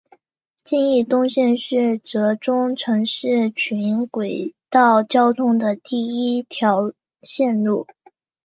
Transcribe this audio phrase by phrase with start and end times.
[0.63, 7.85] 金义东线是浙中城市群轨道交通的第一条线路。